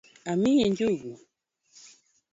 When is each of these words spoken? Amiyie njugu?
Amiyie 0.31 0.65
njugu? 0.71 1.11